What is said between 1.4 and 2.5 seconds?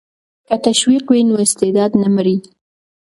استعداد نه مري.